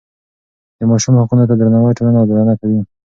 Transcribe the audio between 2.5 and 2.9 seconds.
کوي.